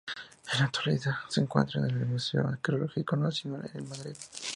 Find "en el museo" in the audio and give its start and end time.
1.87-2.47